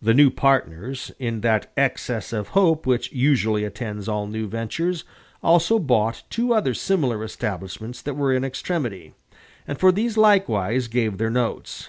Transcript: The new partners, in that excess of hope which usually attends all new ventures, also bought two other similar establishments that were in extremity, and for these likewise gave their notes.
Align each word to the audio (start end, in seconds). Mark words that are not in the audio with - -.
The 0.00 0.14
new 0.14 0.30
partners, 0.30 1.10
in 1.18 1.40
that 1.40 1.72
excess 1.76 2.32
of 2.32 2.50
hope 2.50 2.86
which 2.86 3.10
usually 3.10 3.64
attends 3.64 4.06
all 4.06 4.28
new 4.28 4.46
ventures, 4.46 5.02
also 5.42 5.80
bought 5.80 6.22
two 6.30 6.54
other 6.54 6.72
similar 6.72 7.24
establishments 7.24 8.00
that 8.02 8.14
were 8.14 8.32
in 8.32 8.44
extremity, 8.44 9.12
and 9.66 9.76
for 9.76 9.90
these 9.90 10.16
likewise 10.16 10.86
gave 10.86 11.18
their 11.18 11.30
notes. 11.30 11.88